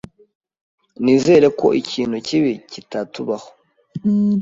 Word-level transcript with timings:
Nizere 1.03 1.47
ko 1.59 1.67
ikintu 1.81 2.15
kibi 2.27 2.51
kitatubaho. 2.71 3.49